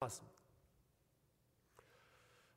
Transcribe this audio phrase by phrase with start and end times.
[0.00, 0.34] 나왔습니다.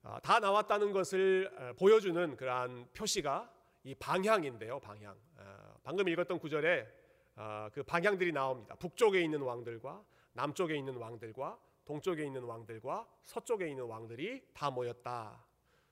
[0.04, 4.80] 아, 다 나왔다는 것을 보여주는 그러한 표시가 이 방향인데요.
[4.80, 5.18] 방향.
[5.38, 6.88] 아, 방금 읽었던 구절에
[7.36, 8.76] 아, 그 방향들이 나옵니다.
[8.76, 15.46] 북쪽에 있는 왕들과 남쪽에 있는 왕들과 동쪽에 있는 왕들과 서쪽에 있는 왕들이 다 모였다.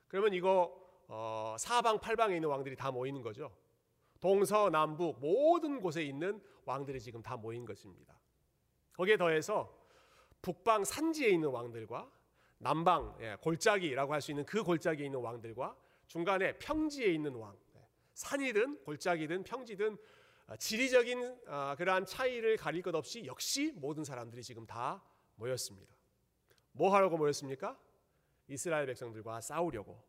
[0.07, 0.73] 그러면 이거
[1.09, 3.51] 어, 사방 팔방에 있는 왕들이 다 모이는 거죠.
[4.21, 8.17] 동서남북 모든 곳에 있는 왕들이 지금 다 모인 것입니다.
[8.93, 9.80] 거기에 더해서
[10.41, 12.09] 북방 산지에 있는 왕들과
[12.57, 15.75] 남방 예, 골짜기라고 할 수 있는 그 골짜기에 있는 왕들과
[16.07, 19.97] 중간에 평지에 있는 왕 예, 산이든 골짜기든 평지든
[20.47, 25.03] 아, 지리적인 아, 그러한 차이를 가릴 것 없이 역시 모든 사람들이 지금 다
[25.35, 25.95] 모였습니다.
[26.73, 27.77] 뭐 하려고 모였습니까?
[28.47, 30.03] 이스라엘 백성들과 싸우려고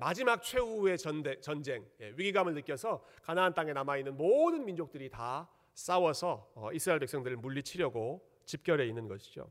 [0.00, 6.72] 마지막 최후의 전쟁 예, 위기감을 느껴서 가나안 땅에 남아 있는 모든 민족들이 다 싸워서 어,
[6.72, 9.50] 이스라엘 백성들을 물리치려고 집결해 있는 것이죠.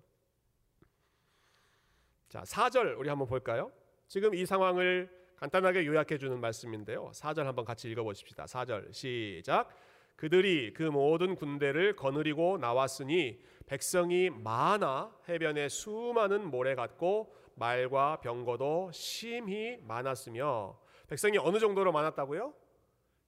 [2.30, 3.72] 자, 4절 우리 한번 볼까요?
[4.08, 7.12] 지금 이 상황을 간단하게 요약해 주는 말씀인데요.
[7.14, 8.46] 4절 한번 같이 읽어 보십시다.
[8.46, 9.70] 4절 시작.
[10.16, 19.78] 그들이 그 모든 군대를 거느리고 나왔으니 백성이 많아 해변에 수많은 모래 같고 말과 병거도 심히
[19.84, 22.54] 많았으며 백성이 어느 정도로 많았다고요?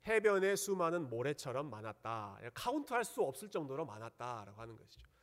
[0.07, 2.39] 해변에 수많은 모래처럼 많았다.
[2.53, 5.14] 카운트할 수 없을 정도로 많았다라고 하는 것이죠.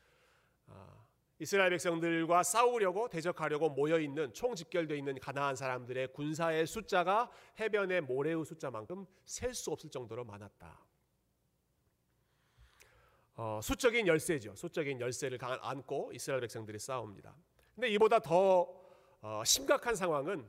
[0.73, 1.05] 아,
[1.39, 8.45] 이스라엘 백성들과 싸우려고 대적하려고 모여 있는 총 집결되어 있는 가나안 사람들의 군사의 숫자가 해변의 모래의
[8.45, 10.81] 숫자만큼 셀 수 없을 정도로 많았다.
[13.35, 14.55] 어, 수적인 열세죠.
[14.55, 17.35] 수적인 열세를 안고 이스라엘 백성들이 싸웁니다.
[17.75, 18.69] 근데 이보다 더
[19.21, 20.47] 어, 심각한 상황은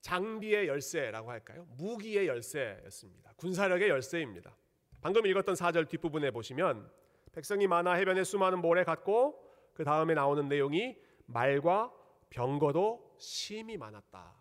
[0.00, 1.66] 장비의 열세라고 할까요?
[1.76, 3.34] 무기의 열세였습니다.
[3.36, 4.56] 군사력의 열세입니다.
[5.00, 6.90] 방금 읽었던 4절 뒷부분에 보시면
[7.32, 11.92] 백성이 많아 해변에 수많은 모래 같고 그 다음에 나오는 내용이 말과
[12.30, 14.34] 병거도 심히 많았다.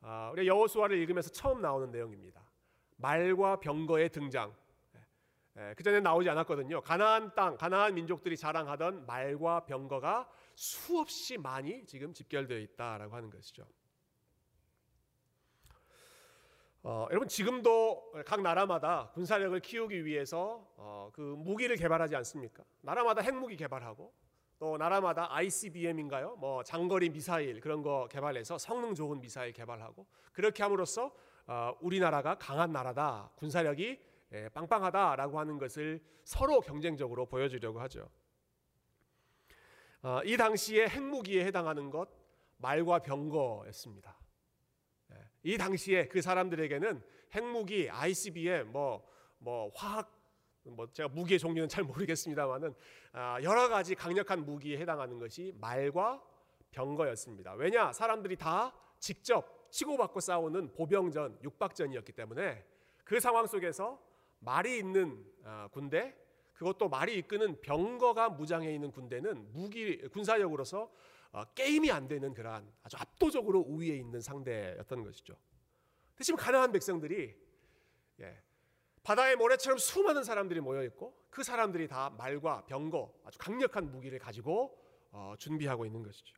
[0.00, 2.42] 아, 우리 여호수아를 읽으면서 처음 나오는 내용입니다.
[2.96, 4.54] 말과 병거의 등장.
[5.58, 6.80] 예, 그 전에 나오지 않았거든요.
[6.80, 13.66] 가나안 땅, 가나안 민족들이 자랑하던 말과 병거가 수없이 많이 지금 집결되어 있다라고 하는 것이죠.
[16.84, 22.64] 어, 여러분 지금도 각 나라마다 군사력을 키우기 위해서 어, 그 무기를 개발하지 않습니까?
[22.80, 24.12] 나라마다 핵무기 개발하고
[24.58, 26.36] 또 나라마다 ICBM인가요?
[26.36, 31.12] 뭐 장거리 미사일 그런 거 개발해서 성능 좋은 미사일 개발하고 그렇게 함으로써
[31.46, 34.00] 어, 우리나라가 강한 나라다 군사력이
[34.32, 38.08] 예, 빵빵하다라고 하는 것을 서로 경쟁적으로 보여주려고 하죠.
[40.02, 42.08] 어, 이 당시에 핵무기에 해당하는 것
[42.56, 44.21] 말과 병거였습니다.
[45.44, 47.02] 예, 이 당시에 그 사람들에게는
[47.34, 49.06] 핵무기, ICBM, 뭐,
[49.38, 50.10] 뭐 화학,
[50.64, 52.74] 뭐 제가 무기의 종류는 잘 모르겠습니다만은
[53.12, 56.22] 아, 여러 가지 강력한 무기에 해당하는 것이 말과
[56.70, 57.54] 병거였습니다.
[57.54, 57.92] 왜냐?
[57.92, 62.64] 사람들이 다 직접 치고받고 싸우는 보병전, 육박전이었기 때문에
[63.04, 64.00] 그 상황 속에서
[64.38, 66.16] 말이 있는 아, 군대
[66.52, 70.90] 그것도 말이 이끄는 병거가 무장해 있는 군대는 무기 군사력으로서 어,
[71.54, 75.34] 게임이 안 되는 그러한 아주 압도적으로 우위에 있는 상대였던 것이죠.
[76.20, 77.34] 지금 가나안 백성들이
[78.20, 78.42] 예,
[79.02, 84.78] 바다의 모래처럼 수많은 사람들이 모여 있고 그 사람들이 다 말과 병거 아주 강력한 무기를 가지고
[85.10, 86.36] 어, 준비하고 있는 것이죠.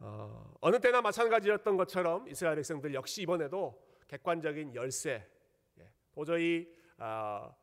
[0.00, 5.26] 어, 어느 때나 마찬가지였던 것처럼 이스라엘 백성들 역시 이번에도 객관적인 열세,
[5.78, 6.68] 예, 도저히
[6.98, 7.54] 어,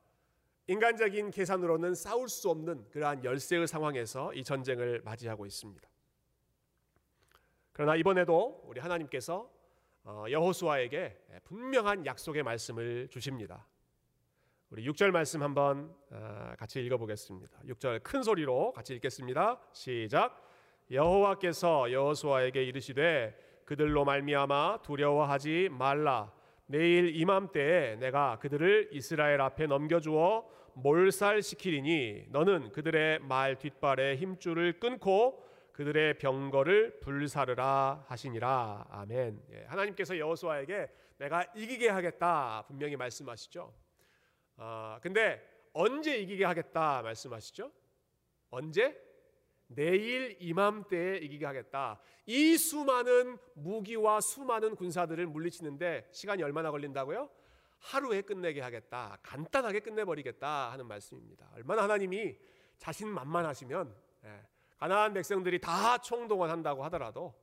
[0.67, 5.89] 인간적인 계산으로는 싸울 수 없는 그러한 열세의 상황에서 이 전쟁을 맞이하고 있습니다.
[7.71, 9.49] 그러나 이번에도 우리 하나님께서
[10.03, 13.65] 어, 여호수아에게 분명한 약속의 말씀을 주십니다.
[14.69, 17.59] 우리 6절 말씀 한번 어, 같이 읽어보겠습니다.
[17.65, 19.61] 6절 큰 소리로 같이 읽겠습니다.
[19.71, 20.43] 시작.
[20.91, 26.36] 여호와께서 여호수아에게 이르시되 그들로 말미암아 두려워하지 말라.
[26.67, 36.17] 내일 이맘때에 내가 그들을 이스라엘 앞에 넘겨주어 몰살시키리니 너는 그들의 말 뒷발에 힘줄을 끊고 그들의
[36.17, 39.41] 병거를 불사르라 하시니라 아멘.
[39.53, 43.73] 예, 하나님께서 여호수아에게 내가 이기게 하겠다 분명히 말씀하시죠.
[44.57, 45.41] 아 근데
[45.73, 47.71] 언제 이기게 하겠다 말씀하시죠?
[48.49, 49.06] 언제?
[49.67, 51.99] 내일 이맘때에 이기게 하겠다.
[52.25, 57.29] 이 수많은 무기와 수많은 군사들을 물리치는데 시간이 얼마나 걸린다고요?
[57.79, 59.17] 하루에 끝내게 하겠다.
[59.21, 61.49] 간단하게 끝내버리겠다 하는 말씀입니다.
[61.53, 62.37] 얼마나 하나님이
[62.77, 64.41] 자신 만만하시면 예,
[64.77, 67.35] 가나안 백성들이 다 총동원한다고 하더라도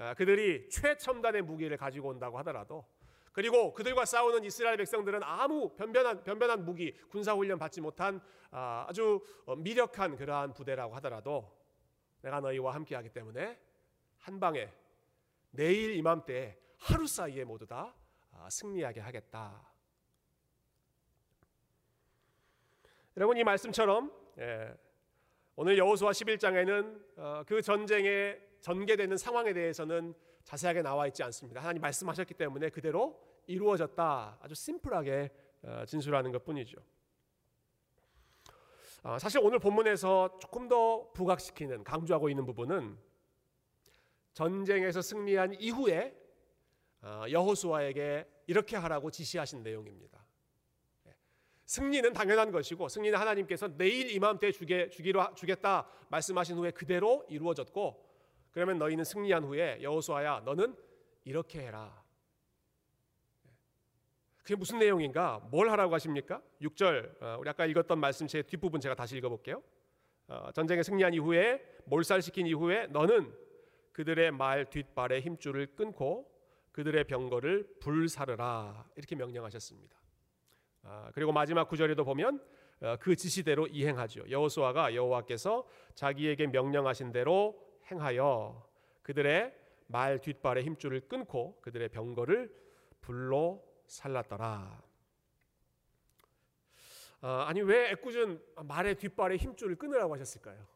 [0.00, 2.86] 예, 그들이 최첨단의 무기를 가지고 온다고 하더라도
[3.32, 8.20] 그리고 그들과 싸우는 이스라엘 백성들은 아무 변변한 변변한 무기, 군사 훈련 받지 못한
[8.52, 11.53] 아, 아주 어, 미력한 그러한 부대라고 하더라도
[12.24, 13.58] 내가 너희와 함께하기 때문에
[14.18, 14.72] 한 방에
[15.50, 17.94] 내일 이맘때 하루 사이에 모두 다
[18.32, 19.70] 아, 승리하게 하겠다.
[23.16, 24.74] 여러분 이 말씀처럼 예,
[25.54, 31.60] 오늘 여호수아 11장에는 어, 그 전쟁에 전개되는 상황에 대해서는 자세하게 나와 있지 않습니다.
[31.60, 34.38] 하나님 말씀하셨기 때문에 그대로 이루어졌다.
[34.40, 35.30] 아주 심플하게
[35.62, 36.78] 어, 진술하는 것뿐이죠.
[39.04, 42.96] 어, 사실 오늘 본문에서 조금 더 부각시키는 강조하고 있는 부분은
[44.32, 46.16] 전쟁에서 승리한 이후에
[47.02, 50.24] 어, 여호수아에게 이렇게 하라고 지시하신 내용입니다.
[51.06, 51.14] 예.
[51.66, 58.02] 승리는 당연한 것이고 승리는 하나님께서 내일 이맘때 주게 주기로 주겠다 말씀하신 후에 그대로 이루어졌고
[58.52, 60.74] 그러면 너희는 승리한 후에 여호수아야 너는
[61.24, 62.03] 이렇게 해라.
[64.44, 65.40] 그게 무슨 내용인가?
[65.50, 66.42] 뭘 하라고 하십니까?
[66.60, 69.62] 6절 어, 우리 아까 읽었던 말씀 제 뒷부분 제가 다시 읽어볼게요.
[70.28, 73.34] 어, 전쟁에 승리한 이후에 몰살시킨 이후에 너는
[73.92, 76.30] 그들의 말 뒷발의 힘줄을 끊고
[76.72, 79.96] 그들의 병거를 불사르라 이렇게 명령하셨습니다.
[80.82, 82.38] 아, 그리고 마지막 구절에도 보면
[82.82, 84.28] 어, 그 지시대로 이행하죠.
[84.28, 87.58] 여호수아가 여호와께서 자기에게 명령하신 대로
[87.90, 88.62] 행하여
[89.00, 89.54] 그들의
[89.86, 92.54] 말 뒷발의 힘줄을 끊고 그들의 병거를
[93.00, 94.82] 불로 살랐더라.
[97.20, 100.66] 아, 아니 왜 애꿎은 말의 뒷발의 힘줄을 끊으라고 하셨을까요?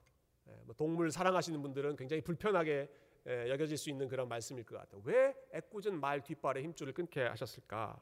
[0.48, 2.90] 예, 뭐 동물 사랑하시는 분들은 굉장히 불편하게
[3.26, 5.02] 예, 여겨질 수 있는 그런 말씀일 것 같아요.
[5.04, 8.00] 왜 애꿎은 말 뒷발의 힘줄을 끊게 하셨을까?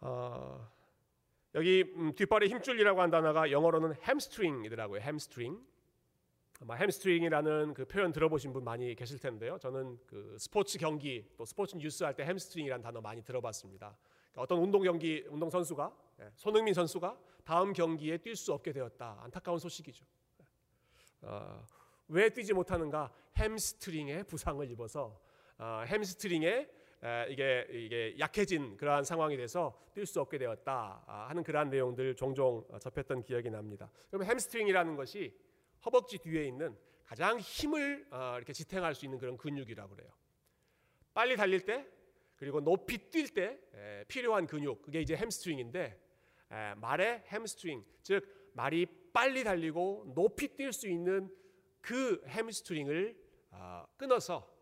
[0.00, 0.70] 어,
[1.54, 5.00] 여기 음, 뒷발의 힘줄이라고 한 단어가 영어로는 hamstring이더라고요.
[5.00, 5.75] Hamstring.
[6.60, 9.58] 아마 햄스트링이라는 그 표현 들어보신 분 많이 계실 텐데요.
[9.58, 13.94] 저는 그 스포츠 경기 또 스포츠 뉴스 할 때 햄스트링이라는 단어 많이 들어봤습니다.
[14.32, 19.18] 그러니까 어떤 운동 경기 운동 선수가 예, 손흥민 선수가 다음 경기에 뛸 수 없게 되었다.
[19.22, 20.04] 안타까운 소식이죠.
[21.22, 21.64] 어,
[22.08, 23.12] 왜 뛰지 못하는가?
[23.36, 25.20] 햄스트링의 부상을 입어서
[25.58, 26.68] 어, 햄스트링에
[27.04, 32.16] 에, 이게 이게 약해진 그러한 상황이 돼서 뛸 수 없게 되었다 아, 하는 그러한 내용들
[32.16, 33.90] 종종 접했던 기억이 납니다.
[34.08, 35.36] 그러면 햄스트링이라는 것이
[35.86, 40.10] 허벅지 뒤에 있는 가장 힘을 어, 이렇게 지탱할 수 있는 그런 근육이라고 그래요.
[41.14, 41.86] 빨리 달릴 때
[42.36, 45.98] 그리고 높이 뛸 때 필요한 근육 그게 이제 햄스트링인데
[46.76, 51.34] 말의 햄스트링 즉 말이 빨리 달리고 높이 뛸 수 있는
[51.80, 53.16] 그 햄스트링을
[53.52, 54.52] 어, 끊어서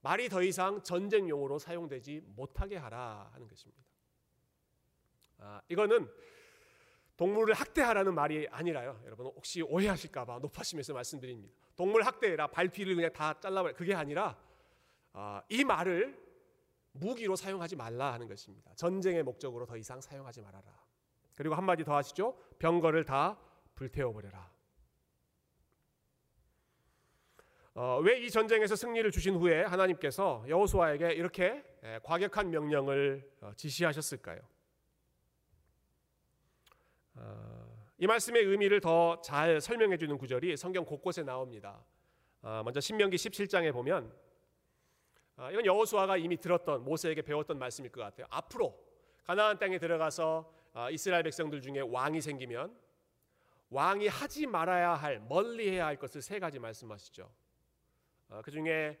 [0.00, 3.82] 말이 더 이상 전쟁용으로 사용되지 못하게 하라 하는 것입니다.
[5.38, 6.08] 아, 이거는
[7.18, 9.00] 동물을 학대하라는 말이 아니라요.
[9.04, 11.52] 여러분 혹시 오해하실까봐 높아심에서 말씀드립니다.
[11.76, 14.38] 동물 학대라 발뒤를 그냥 다 잘라버려 그게 아니라
[15.12, 16.16] 어, 이 말을
[16.92, 18.72] 무기로 사용하지 말라 하는 것입니다.
[18.76, 20.64] 전쟁의 목적으로 더 이상 사용하지 말아라.
[21.34, 22.36] 그리고 한 마디 더 하시죠.
[22.60, 23.36] 병거를 다
[23.74, 24.50] 불태워 버려라.
[27.74, 31.64] 어, 왜 이 전쟁에서 승리를 주신 후에 하나님께서 여호수아에게 이렇게
[32.04, 34.40] 과격한 명령을 어, 지시하셨을까요?
[37.20, 37.66] 어,
[37.98, 41.84] 이 말씀의 의미를 더 잘 설명해 주는 구절이 성경 곳곳에 나옵니다.
[42.42, 44.12] 어, 먼저 신명기 17장에 보면
[45.36, 48.26] 어, 이건 여호수아가 이미 들었던 모세에게 배웠던 말씀일 것 같아요.
[48.30, 48.78] 앞으로
[49.24, 50.50] 가나안 땅에 들어가서
[50.92, 52.74] 이스라엘 백성들 중에 왕이 생기면
[53.70, 57.30] 왕이 하지 말아야 할 멀리해야 할 것을 세 가지 말씀하시죠.
[58.42, 58.98] 그 중에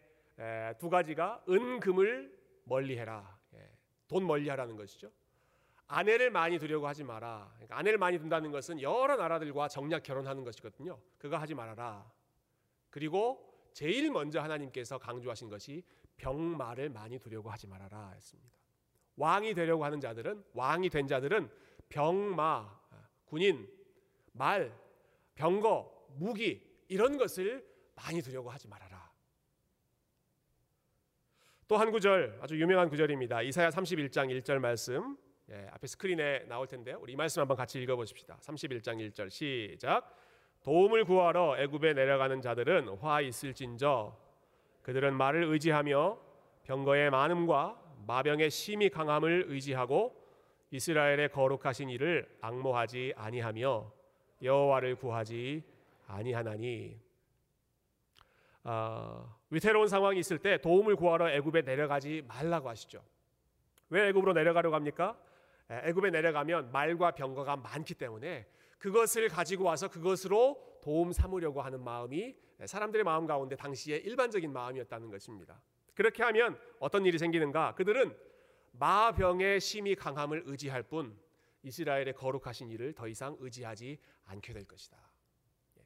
[0.78, 3.70] 두 가지가 은금을 멀리해라, 예,
[4.06, 5.10] 돈 멀리하라는 것이죠.
[5.88, 7.50] 아내를 많이 두려고 하지 마라.
[7.54, 11.00] 그러니까 아내를 많이 둔다는 것은 여러 나라들과 정략 결혼하는 것이거든요.
[11.18, 12.10] 그거 하지 말아라.
[12.90, 15.82] 그리고 제일 먼저 하나님께서 강조하신 것이
[16.18, 18.50] 병마를 많이 두려고 하지 말아라 했습니다.
[19.16, 21.50] 왕이 되려고 하는 자들은 왕이 된 자들은
[21.88, 22.78] 병마,
[23.24, 23.68] 군인,
[24.32, 24.72] 말,
[25.34, 29.10] 병거, 무기 이런 것을 많이 두려고 하지 말아라.
[31.66, 33.42] 또 한 구절 아주 유명한 구절입니다.
[33.42, 35.16] 이사야 31장 1절 말씀.
[35.50, 36.98] 예, 앞에 스크린에 나올 텐데요.
[37.00, 38.36] 우리 이 말씀 한번 같이 읽어 보십시다.
[38.40, 40.14] 31장 1절 시작.
[40.62, 44.14] 도움을 구하러 애굽에 내려가는 자들은 화 있을진저
[44.82, 46.18] 그들은 말을 의지하며
[46.64, 50.14] 병거의 많음과 마병의 심히 강함을 의지하고
[50.70, 53.90] 이스라엘의 거룩하신 이를 악모하지 아니하며
[54.42, 55.64] 여호와를 구하지
[56.06, 57.00] 아니하나니
[58.64, 63.02] 어, 위태로운 상황이 있을 때 도움을 구하러 애굽에 내려가지 말라고 하시죠.
[63.88, 65.16] 왜 애굽으로 내려가려고 합니까?
[65.70, 68.46] 애굽에 내려가면 말과 병거가 많기 때문에
[68.78, 75.60] 그것을 가지고 와서 그것으로 도움 삼으려고 하는 마음이 사람들의 마음 가운데 당시에 일반적인 마음이었다는 것입니다.
[75.94, 77.74] 그렇게 하면 어떤 일이 생기는가?
[77.74, 78.16] 그들은
[78.72, 81.18] 마병의 심히 강함을 의지할 뿐
[81.62, 84.96] 이스라엘의 거룩하신 이를 더 이상 의지하지 않게 될 것이다.
[85.78, 85.82] 예.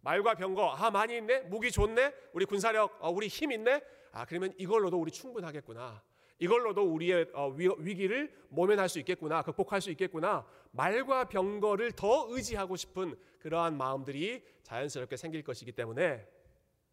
[0.00, 3.82] 말과 병거 아 많이 있네 무기 좋네 우리 군사력 어, 우리 힘 있네
[4.12, 6.02] 아 그러면 이걸로도 우리 충분하겠구나
[6.40, 13.16] 이걸로도 우리의 어, 위기를 모면할 수 있겠구나 극복할 수 있겠구나 말과 병거를 더 의지하고 싶은
[13.38, 16.02] 그러한 마음들이 자연스럽게 생길 것이기 때문에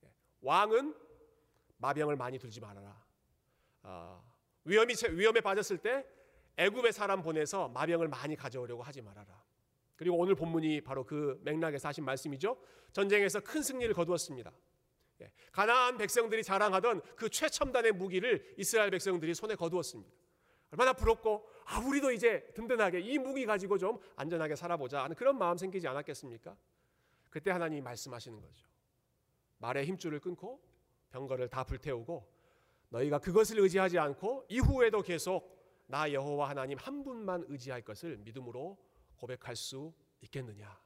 [0.03, 0.13] 예.
[0.41, 0.95] 왕은
[1.77, 3.01] 마병을 많이 들지 말아라
[3.83, 4.21] 아,
[4.65, 6.05] 위험이 위험에 빠졌을 때
[6.57, 9.43] 애굽의 사람 보내서 마병을 많이 가져오려고 하지 말아라.
[9.95, 12.57] 그리고 오늘 본문이 바로 그 맥락에서 하신 말씀이죠.
[12.91, 14.51] 전쟁에서 큰 승리를 거두었습니다.
[15.21, 20.11] 예, 가나안 백성들이 자랑하던 그 최첨단의 무기를 이스라엘 백성들이 손에 거두었습니다.
[20.71, 25.57] 얼마나 부럽고 아 우리도 이제 든든하게 이 무기 가지고 좀 안전하게 살아보자 하는 그런 마음
[25.57, 26.55] 생기지 않았겠습니까?
[27.29, 28.67] 그때 하나님이 말씀하시는 거죠.
[29.59, 30.61] 말의 힘줄을 끊고
[31.09, 32.27] 병거를 다 불태우고
[32.89, 35.57] 너희가 그것을 의지하지 않고 이후에도 계속
[35.87, 38.77] 나 여호와 하나님 한 분만 의지할 것을 믿음으로
[39.15, 40.79] 고백할 수 있겠느냐?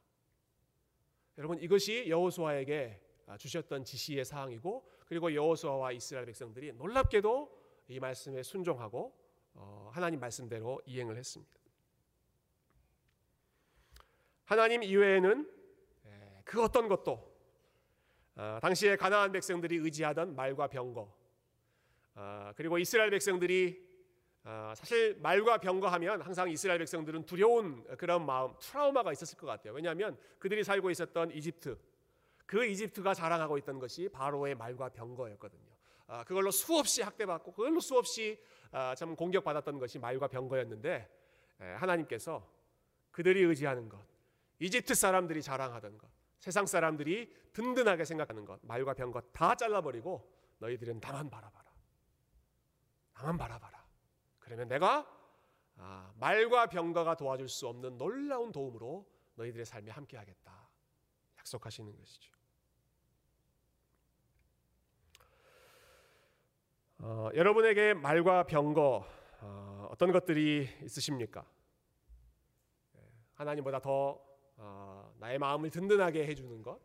[1.38, 3.00] 여러분 이것이 여호수아에게
[3.38, 9.16] 주셨던 지시의 사항이고 그리고 여호수아와 이스라엘 백성들이 놀랍게도 이 말씀에 순종하고
[9.54, 11.54] 어, 하나님 말씀대로 이행을 했습니다.
[14.44, 15.62] 하나님 이외에는
[16.44, 17.32] 그 어떤 것도
[18.36, 21.14] 어, 당시에 가나안 백성들이 의지하던 말과 병거
[22.14, 23.92] 어, 그리고 이스라엘 백성들이
[24.44, 29.72] 아, 사실 말과 병거하면 항상 이스라엘 백성들은 두려운 그런 마음, 트라우마가 있었을 것 같아요.
[29.72, 31.78] 왜냐하면 그들이 살고 있었던 이집트,
[32.46, 35.72] 그 이집트가 자랑하고 있던 것이 바로의 말과 병거였거든요.
[36.06, 41.20] 아, 그걸로 수없이 학대받고 그걸로 수없이 아, 참 공격받았던 것이 말과 병거였는데
[41.58, 42.46] 하나님께서
[43.10, 44.00] 그들이 의지하는 것,
[44.58, 51.30] 이집트 사람들이 자랑하던 것, 세상 사람들이 든든하게 생각하는 것, 말과 병거 다 잘라버리고 너희들은 나만
[51.30, 51.72] 바라봐라.
[53.14, 53.86] 나만 바라봐라.
[54.40, 55.06] 그러면 내가
[55.76, 60.61] 아, 말과 병가가 도와줄 수 없는 놀라운 도움으로 너희들의 삶에 함께하겠다.
[61.42, 62.32] 약속하시는 것이죠.
[66.98, 69.04] 어, 여러분에게 말과 병거
[69.40, 71.44] 어, 어떤 것들이 있으십니까?
[72.94, 73.00] 예,
[73.34, 74.22] 하나님보다 더
[74.56, 76.80] 어, 나의 마음을 든든하게 해주는 것.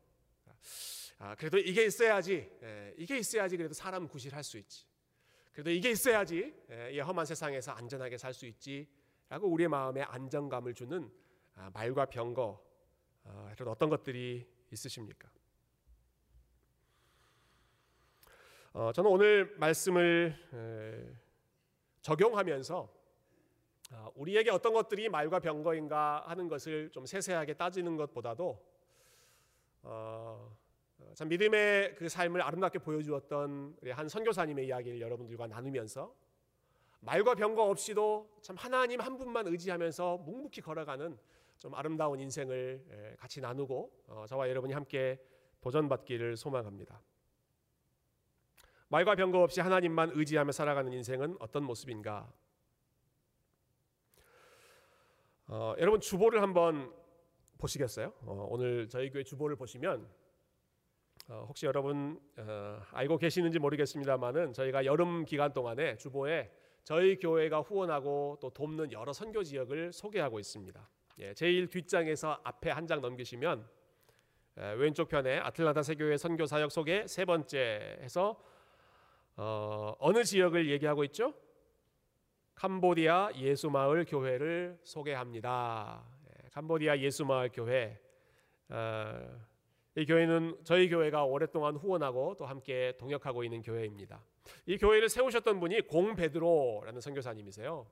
[1.20, 2.50] 아, 그래도 이게 있어야지.
[2.64, 4.86] 예, 이게 있어야지 그래도 사람 구실할 수 있지.
[5.52, 11.12] 그래도 이게 있어야지 예, 이 험한 세상에서 안전하게 살 수 있지라고 우리의 마음에 안정감을 주는
[11.54, 12.66] 아, 말과 병거 아,
[13.53, 15.29] 이런 어떤 것들이 있으십니까?
[18.74, 21.17] 어, 저는 오늘 말씀을
[22.01, 22.98] 적용하면서
[23.91, 28.62] 아, 우리에게 어떤 것들이 말과 병거인가 하는 것을 좀 세세하게 따지는 것보다도
[29.84, 30.57] 어,
[31.00, 36.13] 어, 참 믿음의 그 삶을 아름답게 보여주었던 한 선교사님의 이야기를 여러분들과 나누면서
[37.00, 41.17] 말과 병거 없이도 참 하나님 한 분만 의지하면서 묵묵히 걸어가는
[41.58, 45.20] 좀 아름다운 인생을 같이 나누고 어, 저와 여러분이 함께
[45.62, 47.02] 도전받기를 소망합니다.
[48.90, 52.32] 말과 병거 없이 하나님만 의지하며 살아가는 인생은 어떤 모습인가?
[55.48, 56.94] 어, 여러분 주보를 한번
[57.58, 58.14] 보시겠어요?
[58.22, 60.08] 어, 오늘 저희 교회 주보를 보시면
[61.30, 66.52] 어, 혹시 여러분 어, 알고 계시는지 모르겠습니다만은 저희가 여름 기간 동안에 주보에
[66.84, 70.90] 저희 교회가 후원하고 또 돕는 여러 선교 지역을 소개하고 있습니다.
[71.19, 73.67] 예, 제일 뒷장에서 앞에 한 장 넘기시면
[74.57, 78.39] 에, 왼쪽 편에 아틀란타 세교회 선교 사역 소개 세 번째 해서
[79.36, 81.33] 어, 어느 지역을 얘기하고 있죠?
[82.55, 86.03] 캄보디아 예수마을 교회를 소개합니다.
[86.27, 88.00] 예, 캄보디아 예수마을 교회.
[88.69, 89.39] 어,
[89.95, 94.24] 이 교회는 저희 교회가 오랫동안 후원하고 또 함께 동역하고 있는 교회입니다.
[94.65, 97.88] 이 교회를 세우셨던 분이 공 베드로라는 선교사님이세요.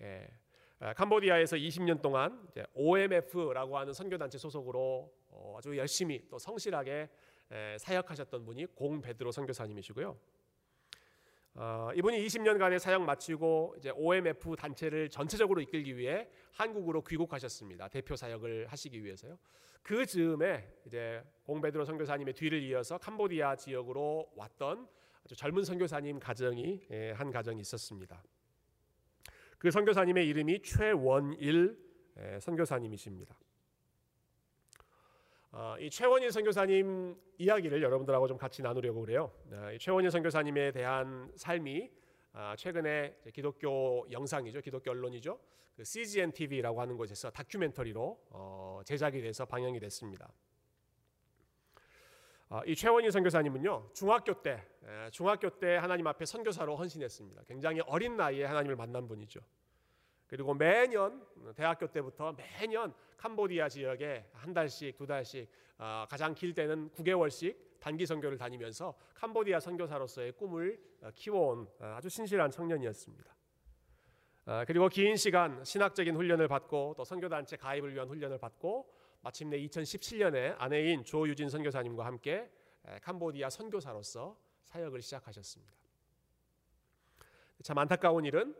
[0.00, 0.45] 예, 아,
[0.78, 7.08] 캄보디아에서 20년 동안 OMF라고 하는 선교단체 소속으로 어, 아주 열심히 또 성실하게
[7.78, 10.16] 사역하셨던 분이 공 베드로 선교사님이시고요.
[11.58, 17.88] 어, 이분이 20년간의 사역 마치고 이제 OMF 단체를 전체적으로 이끌기 위해 한국으로 귀국하셨습니다.
[17.88, 19.38] 대표 사역을 하시기 위해서요.
[19.82, 24.86] 그 즈음에 이제 공 베드로 선교사님의 뒤를 이어서 캄보디아 지역으로 왔던
[25.24, 28.22] 아주 젊은 선교사님 가정이 예, 한 가정이 있었습니다.
[29.58, 31.78] 그 선교사님의 이름이 최원일
[32.18, 33.38] 예, 선교사님이십니다.
[35.52, 39.32] 어, 이 최원일 선교사님 이야기를 여러분들하고 좀 같이 나누려고 그래요.
[39.50, 41.90] 어, 이 최원일 선교사님에 대한 삶이
[42.32, 45.38] 아, 최근에 기독교 영상이죠, 기독교 언론이죠.
[45.74, 50.30] 그 CGN TV라고 하는 곳에서 다큐멘터리로 어, 제작이 돼서 방영이 됐습니다.
[52.48, 54.62] 아, 이 최원희 선교사님은요 중학교 때
[55.10, 57.42] 중학교 때 하나님 앞에 선교사로 헌신했습니다.
[57.48, 59.40] 굉장히 어린 나이에 하나님을 만난 분이죠.
[60.28, 61.24] 그리고 매년
[61.54, 65.48] 대학교 때부터 매년 캄보디아 지역에 한 달씩 두 달씩
[65.78, 72.08] 아, 가장 길 때는 9개월씩 단기 선교를 다니면서 캄보디아 선교사로서의 꿈을 어, 키워온 아, 아주
[72.08, 73.34] 신실한 청년이었습니다.
[74.64, 78.88] 그리고 긴 시간 신학적인 훈련을 받고 또 선교단체 가입을 위한 훈련을 받고
[79.26, 82.48] 마침내 2017년에 아내인 조유진 선교사님과 함께
[83.02, 85.72] 캄보디아 선교사로서 사역을 시작하셨습니다.
[87.64, 88.54] 참 안타까운 일은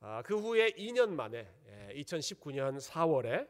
[0.00, 1.50] 아, 그 후에 2년 만에
[1.94, 3.48] 2019년 4월에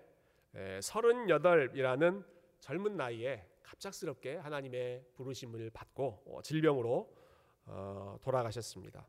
[0.54, 2.24] 38이라는
[2.60, 7.12] 젊은 나이에 갑작스럽게 하나님의 부르심을 받고 어, 질병으로
[7.64, 9.04] 어, 돌아가셨습니다.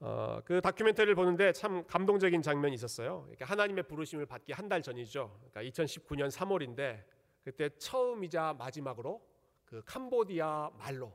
[0.00, 3.22] 어, 그 다큐멘터리를 보는데 참 감동적인 장면이 있었어요.
[3.22, 5.36] 그러니까 하나님의 부르심을 받기 한 달 전이죠.
[5.50, 7.02] 그러니까 2019년 3월인데
[7.42, 9.20] 그때 처음이자 마지막으로
[9.64, 11.12] 그 캄보디아 말로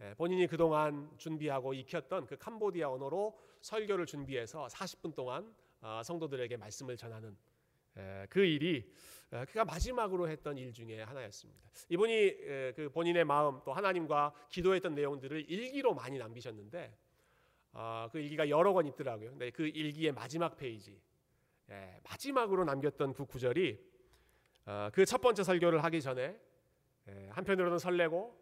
[0.00, 6.96] 예, 본인이 그동안 준비하고 익혔던 그 캄보디아 언어로 설교를 준비해서 40분 동안 어, 성도들에게 말씀을
[6.96, 7.36] 전하는
[7.96, 8.92] 예, 그 일이
[9.30, 11.70] 어, 그가 마지막으로 했던 일 중에 하나였습니다.
[11.88, 16.96] 이분이 예, 그 본인의 마음 또 하나님과 기도했던 내용들을 일기로 많이 남기셨는데
[17.72, 19.30] 어, 그 일기가 여러 권 있더라고요.
[19.30, 21.00] 근데 그 일기의 마지막 페이지
[21.70, 23.78] 예, 마지막으로 남겼던 그 구절이
[24.66, 26.38] 어, 그첫 번째 설교를 하기 전에
[27.08, 28.36] 예, 한편으로는 설레고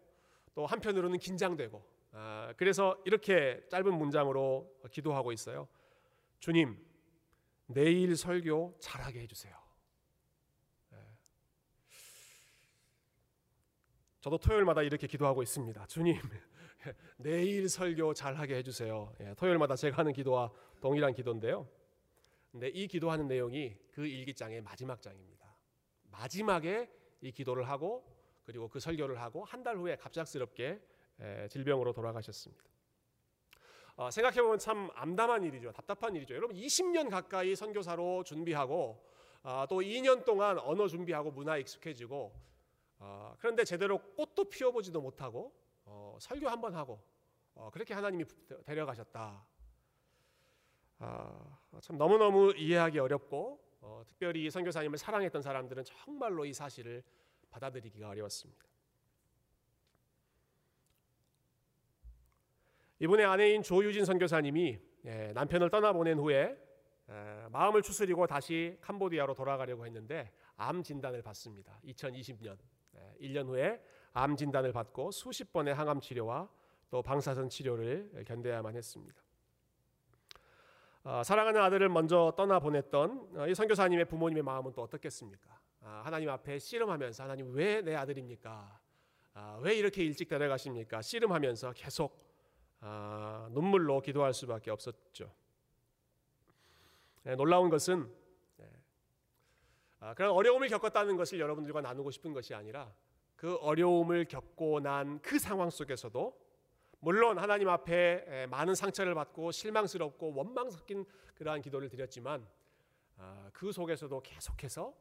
[0.55, 5.67] 또 한편으로는 긴장되고 어, 그래서 이렇게 짧은 문장으로 기도하고 있어요.
[6.39, 6.83] 주님
[7.67, 9.55] 내일 설교 잘하게 해주세요.
[10.93, 10.97] 예.
[14.21, 15.85] 저도 토요일마다 이렇게 기도하고 있습니다.
[15.87, 16.17] 주님
[17.17, 19.13] 내일 설교 잘하게 해주세요.
[19.21, 20.51] 예, 토요일마다 제가 하는 기도와
[20.81, 21.67] 동일한 기도인데요.
[22.51, 25.55] 근데 이 기도하는 내용이 그 일기장의 마지막 장입니다.
[26.11, 26.89] 마지막에
[27.21, 28.05] 이 기도를 하고
[28.45, 30.81] 그리고 그 설교를 하고 한 달 후에 갑작스럽게
[31.19, 32.63] 예, 질병으로 돌아가셨습니다.
[33.95, 35.71] 어, 생각해 보면 참 암담한 일이죠.
[35.71, 36.35] 답답한 일이죠.
[36.35, 39.03] 여러분 20년 가까이 선교사로 준비하고
[39.43, 42.31] 어, 또 2년 동안 언어 준비하고 문화 익숙해지고
[42.99, 45.51] 어, 그런데 제대로 꽃도 피워보지도 못하고
[46.17, 46.99] 어, 설교 한 번 하고
[47.53, 48.25] 어, 그렇게 하나님이
[48.65, 49.45] 데려가셨다.
[50.99, 57.03] 아, 참 너무너무 이해하기 어렵고 어, 특별히 선교사님을 사랑했던 사람들은 정말로 이 사실을
[57.51, 58.65] 받아들이기가 어려웠습니다.
[62.99, 66.57] 이분의 아내인 조유진 선교사님이 예, 남편을 떠나보낸 후에
[67.09, 71.79] 예, 마음을 추스리고 다시 캄보디아로 돌아가려고 했는데 암 진단을 받습니다.
[71.85, 72.57] 2020년
[73.21, 73.83] 1년 예, 후에
[74.17, 76.49] 암 진단을 받고 수십 번의 항암 치료와
[76.89, 79.21] 또 방사선 치료를 견뎌야만 했습니다.
[81.03, 85.59] 어, 사랑하는 아들을 먼저 떠나 보냈던 어, 이 선교사님의 부모님의 마음은 또 어떻겠습니까?
[85.81, 88.79] 아, 하나님 앞에 씨름하면서 하나님 왜 내 아들입니까?
[89.35, 91.01] 아, 왜 이렇게 일찍 데려가십니까?
[91.01, 92.17] 씨름하면서 계속
[92.79, 95.31] 아, 눈물로 기도할 수밖에 없었죠.
[97.23, 98.11] 네, 놀라운 것은
[98.57, 98.65] 네,
[100.15, 102.91] 그런 어려움을 겪었다는 것을 여러분들과 나누고 싶은 것이 아니라
[103.37, 106.47] 그 어려움을 겪고 난 그 상황 속에서도
[106.99, 112.45] 물론 하나님 앞에 많은 상처를 받고 실망스럽고 원망 섞인 그러한 기도를 드렸지만
[113.17, 114.93] 아, 그 속에서도 계속해서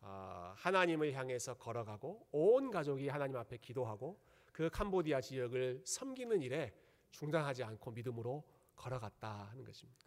[0.00, 4.18] 아, 하나님을 향해서 걸어가고 온 가족이 하나님 앞에 기도하고
[4.52, 6.72] 그 캄보디아 지역을 섬기는 일에
[7.10, 8.44] 중단하지 않고 믿음으로
[8.76, 10.06] 걸어갔다 하는 것입니다.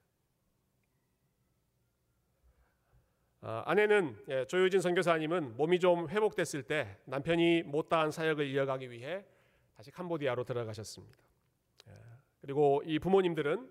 [3.34, 3.34] 어,
[3.65, 9.25] 아내는 예, 조효진 선교사님은 몸이 좀 회복됐을 때 남편이 못다한 사역을 이어가기 위해
[9.75, 11.19] 다시 캄보디아로 들어가셨습니다.
[11.89, 11.93] 예,
[12.41, 13.69] 그리고 이 부모님들은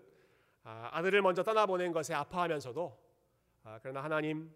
[0.62, 2.98] 아, 아들을 먼저 떠나보낸 것에 아파하면서도
[3.64, 4.54] 아, 그러나 하나님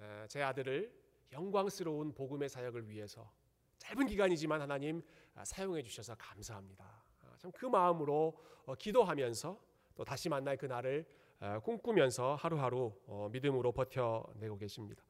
[0.00, 0.92] 예, 제 아들을
[1.32, 3.30] 영광스러운 복음의 사역을 위해서
[3.78, 5.02] 짧은 기간이지만 하나님
[5.34, 7.04] 아, 사용해 주셔서 감사합니다.
[7.38, 9.60] 참 그 마음으로 어, 기도하면서
[9.94, 11.25] 또 다시 만날 그 날을 어,
[11.62, 15.02] 꿈꾸면서 하루하루 어, 믿음으로 버텨내고 계십니다.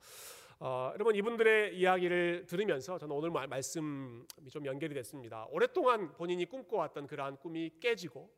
[0.58, 5.46] 어, 여러분 이분들의 이야기를 들으면서 저는 오늘 말, 말씀이 좀 연결이 됐습니다.
[5.50, 8.30] 오랫동안 본인이 꿈꿔왔던 그러한 꿈이 깨지고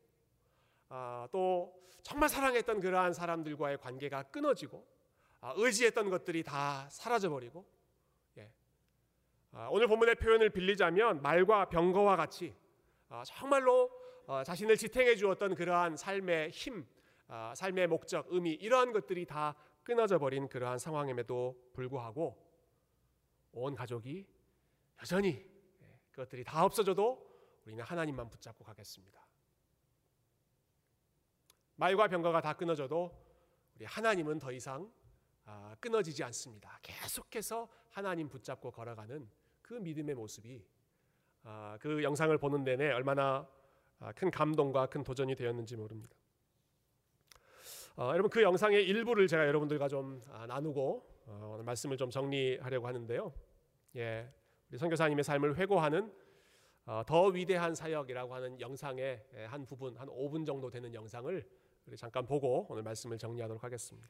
[0.89, 1.73] 아, 또
[2.03, 4.85] 정말 사랑했던 그러한 사람들과의 관계가 끊어지고
[5.41, 7.65] 아, 의지했던 것들이 다 사라져버리고
[8.37, 8.51] 예.
[9.53, 12.53] 아, 오늘 본문의 표현을 빌리자면 말과 병거와 같이
[13.07, 13.89] 아, 정말로
[14.27, 16.98] 어, 자신을 지탱해 주었던 그러한 삶의 힘 아,
[17.55, 22.37] 삶의 목적, 의미 이러한 것들이 다 끊어져 버린 그러한 상황임에도 불구하고
[23.51, 24.27] 온 가족이
[25.01, 25.29] 여전히
[25.81, 27.27] 예, 그것들이 다 없어져도
[27.65, 29.25] 우리는 하나님만 붙잡고 가겠습니다.
[31.75, 33.11] 말과 병가가 다 끊어져도
[33.75, 34.91] 우리 하나님은 더 이상
[35.45, 36.77] 아, 끊어지지 않습니다.
[36.81, 39.29] 계속해서 하나님 붙잡고 걸어가는
[39.61, 40.65] 그 믿음의 모습이
[41.43, 43.47] 아, 그 영상을 보는 내내 얼마나
[43.99, 46.18] 아, 큰 감동과 큰 도전이 되었는지 모릅니다.
[47.99, 52.87] 어, 여러분 그 영상의 일부를 제가 여러분들과 좀 아, 나누고 어, 오늘 말씀을 좀 정리하려고
[52.87, 53.33] 하는데요.
[53.97, 54.25] 예,
[54.69, 56.09] 우리 선교사님의 삶을 회고하는
[56.85, 61.45] 어, 더 위대한 사역이라고 하는 영상의 예, 한 부분, 한 5분 정도 되는 영상을
[61.87, 64.07] 우리 잠깐 보고 오늘 말씀을 정리하도록 하겠습니다.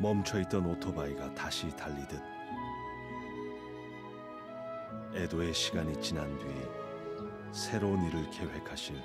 [0.00, 2.20] 멈춰있던 오토바이가 다시 달리듯
[5.14, 6.79] 애도의 시간이 지난 뒤
[7.52, 8.96] 새로운 일을 계획하실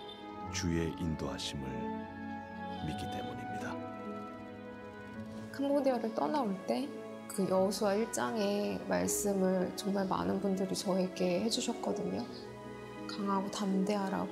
[0.54, 1.68] 주의 인도하심을
[2.86, 3.76] 믿기 때문입니다.
[5.52, 7.06] 캄보디아를 떠나올 때
[7.36, 12.24] 그 여호수아 1장의 말씀을 정말 많은 분들이 저에게 해주셨거든요.
[13.10, 14.30] 강하고 담대하라고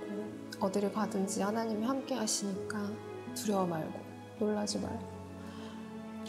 [0.61, 2.89] 어디를 가든지 하나님이 함께 하시니까
[3.35, 3.99] 두려워 말고
[4.39, 5.13] 놀라지 말고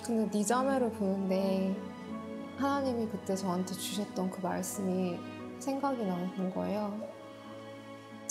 [0.02, 1.76] 근데 네 자매를 보는데
[2.56, 5.16] 하나님이 그때 저한테 주셨던 그 말씀이
[5.60, 7.00] 생각이 나는 거예요.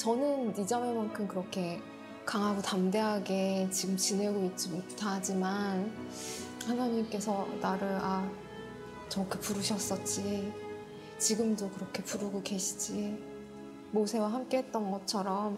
[0.03, 1.79] 저는 네 자매만큼 그렇게
[2.25, 5.89] 강하고 담대하게 지금 지내고 있지 못하지만
[6.67, 8.29] 하나님께서 나를 아
[9.07, 10.51] 저렇게 부르셨었지.
[11.19, 13.17] 지금도 그렇게 부르고 계시지.
[13.93, 15.57] 모세와 함께 했던 것처럼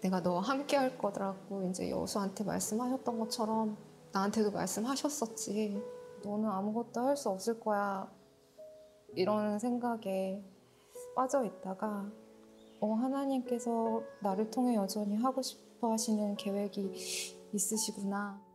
[0.00, 3.76] 내가 너와 함께 할 거라고 이제 여수한테 말씀하셨던 것처럼
[4.12, 5.82] 나한테도 말씀하셨었지.
[6.24, 8.10] 너는 아무것도 할 수 없을 거야.
[9.14, 10.42] 이런 생각에
[11.14, 12.10] 빠져 있다가
[12.80, 16.92] 어, 하나님께서 나를 통해 여전히 하고 싶어 하시는 계획이
[17.52, 18.45] 있으시구나.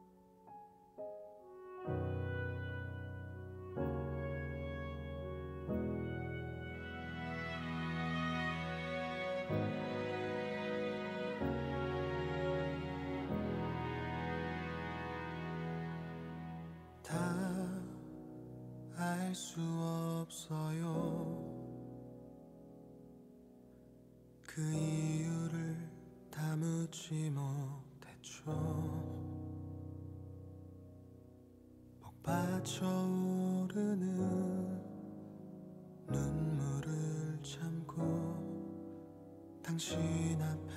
[39.63, 40.73] 당신 앞에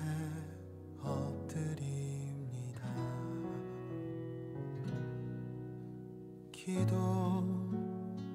[1.01, 2.85] 엎드립니다.
[6.51, 7.43] 기도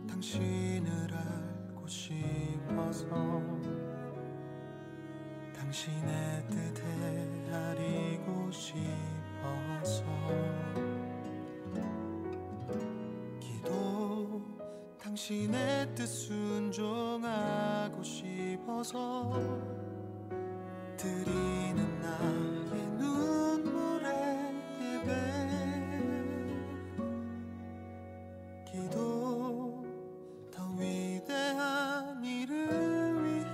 [0.08, 3.06] 당신을 알고 싶어서
[5.54, 10.04] 당신의 뜻에 아리고 싶어서
[13.38, 14.42] 기도
[15.00, 19.69] 당신의 뜻 순종하고 싶어서
[21.00, 24.12] 드리는 나의 눈물의
[24.82, 25.08] 예배
[28.66, 29.82] 기도
[30.50, 33.46] 더 위대한 일을 위해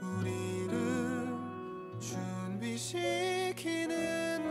[0.00, 0.72] 우리를
[2.00, 3.60] 준비시키는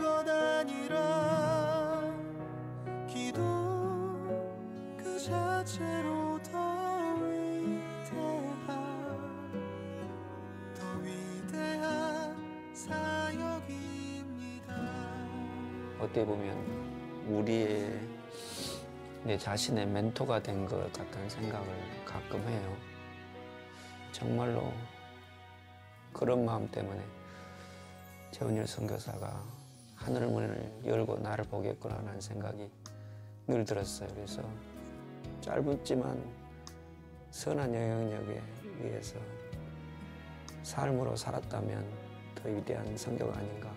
[0.00, 2.14] 것 아니라
[3.08, 3.42] 기도
[4.96, 6.71] 그 자체로 더
[16.02, 16.56] 어떻게 보면
[17.28, 18.00] 우리의
[19.24, 21.68] 내 자신의 멘토가 된 것 같다는 생각을
[22.04, 22.76] 가끔 해요.
[24.10, 24.72] 정말로
[26.12, 27.00] 그런 마음 때문에
[28.32, 29.44] 최은일 선교사가
[29.94, 32.68] 하늘 문을 열고 나를 보겠구나라는 생각이
[33.46, 34.08] 늘 들었어요.
[34.12, 34.42] 그래서
[35.40, 36.20] 짧지만
[37.30, 38.42] 선한 영향력에
[38.80, 39.18] 의해서
[40.64, 41.84] 삶으로 살았다면
[42.34, 43.71] 더 위대한 선교가 아닌가.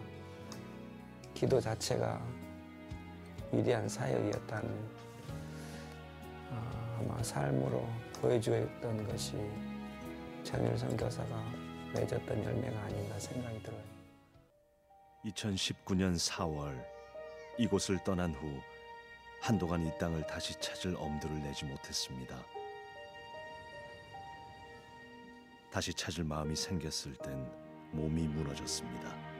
[1.35, 2.25] 기도 자체가
[3.51, 4.89] 위대한 사역이었다는
[6.49, 7.87] 아, 아마 삶으로
[8.21, 9.37] 보여주었던 것이
[10.43, 11.43] 정일 선교사가
[11.93, 13.83] 맺었던 열매가 아닌가 생각이 들어요.
[15.25, 16.81] 2019년 4월
[17.57, 18.47] 이곳을 떠난 후
[19.41, 22.41] 한동안 이 땅을 다시 찾을 엄두를 내지 못했습니다.
[25.69, 27.51] 다시 찾을 마음이 생겼을 땐
[27.91, 29.34] 몸이 무너졌습니다.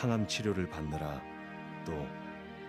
[0.00, 1.20] 항암 치료를 받느라
[1.84, 2.08] 또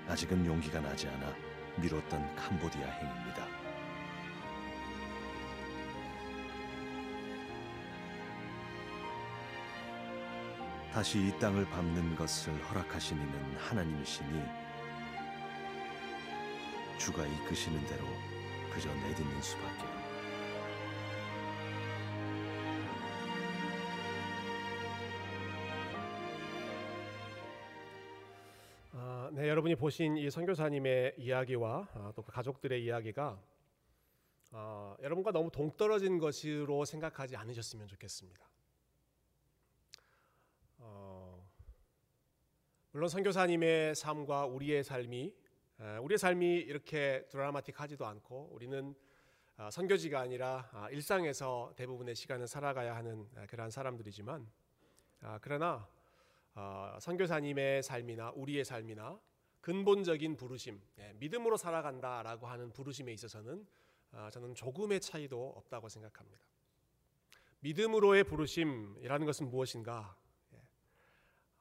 [0.10, 1.34] 아직은 용기가 나지 않아
[1.78, 3.48] 미뤘던 캄보디아 행입니다.
[10.92, 14.44] 다시 이 땅을 밟는 것을 허락하신 이는 하나님이시니
[16.98, 18.04] 주가 이끄시는 대로
[18.74, 20.01] 그저 내딛는 수밖에
[29.52, 33.38] 여러분이 보신 이 선교사님의 이야기와 아, 또그 가족들의 이야기가
[34.54, 38.50] 어, 여러분과 너무 동떨어진 것으로 생각하지 않으셨으면 좋겠습니다.
[40.78, 41.46] 어,
[42.92, 45.36] 물론 선교사님의 삶과 우리의 삶이
[45.82, 48.96] 에, 우리의 삶이 이렇게 드라마틱하지도 않고 우리는
[49.58, 54.50] 아, 선교지가 아니라 아, 일상에서 대부분의 시간을 살아가야 하는 아, 그러한 사람들이지만
[55.24, 55.86] 아, 그러나
[56.56, 59.20] 어, 선교사님의 삶이나 우리의 삶이나
[59.62, 63.66] 근본적인 부르심, 예, 믿음으로 살아간다라고 하는 부르심에 있어서는
[64.12, 66.44] 아, 저는 조금의 차이도 없다고 생각합니다.
[67.60, 70.18] 믿음으로의 부르심이라는 것은 무엇인가?
[70.54, 70.62] 예,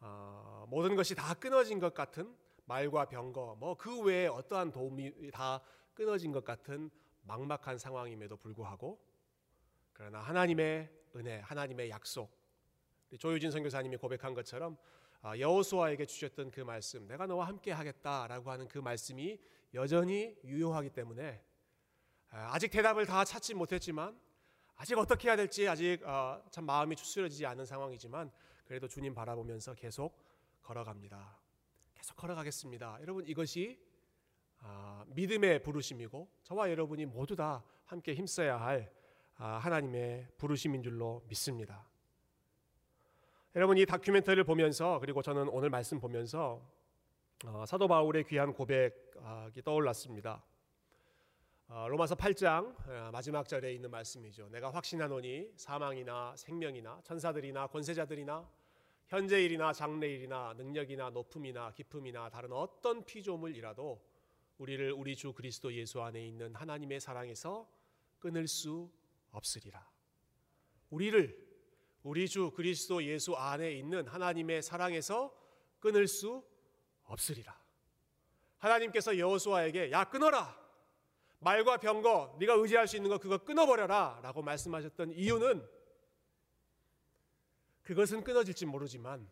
[0.01, 2.35] 어, 모든 것이 다 끊어진 것 같은
[2.65, 5.61] 말과 병거, 뭐 그 외에 어떠한 도움이 다
[5.95, 6.91] 끊어진 것 같은
[7.23, 8.99] 막막한 상황임에도 불구하고
[9.93, 12.31] 그러나 하나님의 은혜, 하나님의 약속,
[13.19, 18.79] 조유진 선교사님이 고백한 것처럼 아, 여호수아에게 주셨던 그 말씀, 내가 너와 함께 하겠다라고 하는 그
[18.79, 19.39] 말씀이
[19.75, 21.43] 여전히 유효하기 때문에
[22.31, 24.19] 아, 아직 대답을 다 찾지 못했지만
[24.77, 28.31] 아직 어떻게 해야 될지 아직 어, 참 마음이 추스려지지 않은 상황이지만
[28.65, 30.17] 그래도 주님 바라보면서 계속
[30.63, 31.39] 걸어갑니다.
[31.95, 32.99] 계속 걸어가겠습니다.
[33.03, 33.79] 여러분 이것이
[34.61, 38.93] 아, 믿음의 부르심이고 저와 여러분이 모두 다 함께 힘써야 할
[39.37, 41.90] 아, 하나님의 부르심인 줄로 믿습니다.
[43.57, 46.65] 여러분 이 다큐멘터리를 보면서 그리고 저는 오늘 말씀 보면서
[47.45, 50.45] 어, 사도 바울의 귀한 고백이 떠올랐습니다.
[51.67, 54.51] 어, 로마서 8장 어, 마지막 절에 있는 말씀이죠.
[54.51, 58.49] 내가 확신하노니 사망이나 생명이나 천사들이나 권세자들이나
[59.09, 64.01] 현재일이나 장래일이나 능력이나 높음이나 깊음이나 다른 어떤 피조물이라도
[64.59, 67.69] 우리를 우리 주 그리스도 예수 안에 있는 하나님의 사랑에서
[68.21, 68.89] 끊을 수
[69.33, 69.91] 없으리라.
[70.91, 71.50] 우리를
[72.03, 75.35] 우리 주 그리스도 예수 안에 있는 하나님의 사랑에서
[75.81, 76.43] 끊을 수
[77.05, 77.59] 없으리라.
[78.59, 80.59] 하나님께서 여호수아에게 야 끊어라.
[81.41, 85.67] 말과 병거 네가 의지할 수 있는 거 그거 끊어버려라라고 말씀하셨던 이유는
[87.83, 89.29] 그것은 끊어질지 모르지만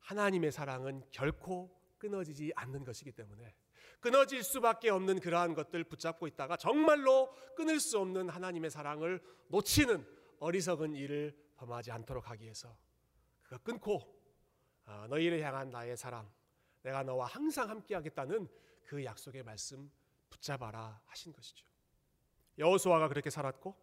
[0.00, 3.54] 하나님의 사랑은 결코 끊어지지 않는 것이기 때문에
[4.00, 10.04] 끊어질 수밖에 없는 그러한 것들 붙잡고 있다가 정말로 끊을 수 없는 하나님의 사랑을 놓치는
[10.40, 12.76] 어리석은 일을 범하지 않도록 하기 위해서
[13.42, 14.00] 그거 끊고
[14.84, 16.28] 아, 너희를 향한 나의 사랑
[16.82, 18.48] 내가 너와 항상 함께하겠다는
[18.84, 19.90] 그 약속의 말씀
[20.28, 21.64] 붙잡아라 하신 것이죠.
[22.58, 23.76] 여호수아가 그렇게 살았고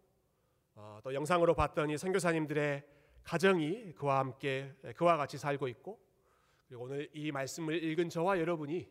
[0.74, 2.86] 어, 또 영상으로 봤더니 선교사님들의
[3.22, 5.98] 가정이 그와 함께 그와 같이 살고 있고
[6.66, 8.88] 그리고 오늘 이 말씀을 읽은 저와 여러분이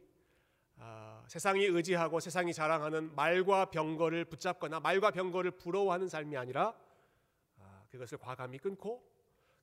[0.77, 6.88] 어, 세상이 의지하고 세상이 자랑하는 말과 병거를 붙잡거나 말과 병거를 부러워하는 삶이 아니라 어,
[7.89, 9.03] 그것을 과감히 끊고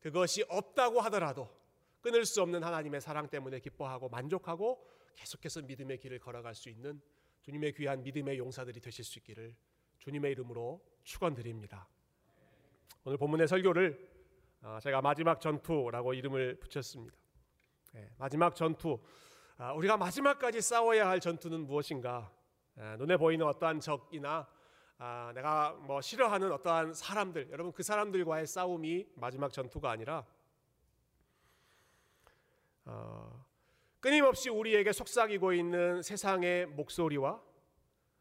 [0.00, 1.48] 그것이 없다고 하더라도
[2.00, 4.86] 끊을 수 없는 하나님의 사랑 때문에 기뻐하고 만족하고
[5.16, 7.00] 계속해서 믿음의 길을 걸어갈 수 있는
[7.42, 9.56] 주님의 귀한 믿음의 용사들이 되실 수 있기를
[9.98, 11.88] 주님의 이름으로 축원드립니다.
[13.04, 14.16] 오늘 본문의 설교를
[14.62, 17.16] 어, 제가 마지막 전투라고 이름을 붙였습니다.
[17.92, 18.98] 네, 마지막 전투.
[19.58, 22.32] 아, 우리가 마지막까지 싸워야 할 전투는 무엇인가?
[22.76, 24.46] 아, 눈에 보이는 어떠한 적이나
[24.98, 30.26] 아, 내가 뭐 싫어하는 어떠한 사람들, 여러분 그 사람들과의 싸움이 마지막 전투가 아니라
[32.86, 33.44] 어,
[34.00, 37.42] 끊임없이 우리에게 속삭이고 있는 세상의 목소리와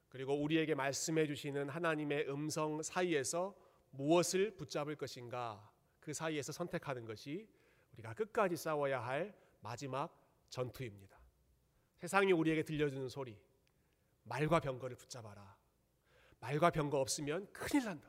[0.10, 3.56] 그리고 우리에게 말씀해 주시는 하나님의 음성 사이에서
[3.92, 7.48] 무엇을 붙잡을 것인가 그 사이에서 선택하는 것이
[7.94, 10.14] 우리가 끝까지 싸워야 할 마지막
[10.50, 11.18] 전투입니다.
[11.96, 13.38] 세상이 우리에게 들려주는 소리
[14.24, 15.56] 말과 병거를 붙잡아라.
[16.46, 18.08] 말과 병거 없으면 큰일 난다.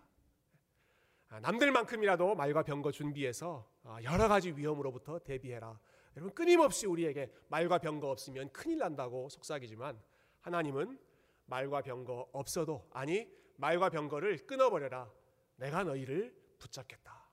[1.29, 5.81] 아, 남들만큼이라도 말과 병거 준비해서 아, 여러 가지 위험으로부터 대비해라.
[6.17, 9.99] 여러분 끊임없이 우리에게 말과 병거 없으면 큰일 난다고 속삭이지만
[10.43, 10.99] 하나님은
[11.47, 15.11] 말과 병거 없어도 아니 말과 병거를 끊어버려라.
[15.57, 17.27] 내가 너희를 붙잡겠다.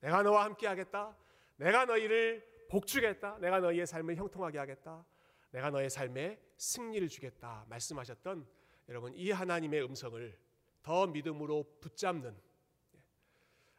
[0.00, 1.16] 내가 너와 함께하겠다.
[1.54, 3.38] 내가 너희를 복주겠다.
[3.38, 5.04] 내가 너희의 삶을 형통하게 하겠다.
[5.52, 7.64] 내가 너의 삶에 승리를 주겠다.
[7.68, 8.44] 말씀하셨던
[8.88, 10.38] 여러분 이 하나님의 음성을
[10.82, 12.36] 더 믿음으로 붙잡는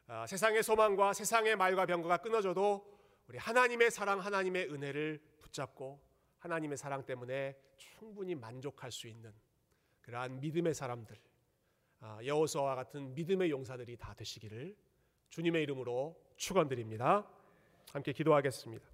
[0.06, 2.92] 아, 세상의 소망과 세상의 말과 병거가 끊어져도
[3.26, 6.00] 우리 하나님의 사랑, 하나님의 은혜를 붙잡고
[6.38, 9.32] 하나님의 사랑 때문에 충분히 만족할 수 있는
[10.02, 11.16] 그러한 믿음의 사람들,
[12.00, 14.76] 아, 여호수아와 같은 믿음의 용사들이 다 되시기를
[15.30, 17.26] 주님의 이름으로 축원드립니다.
[17.92, 18.86] 함께 기도하겠습니다.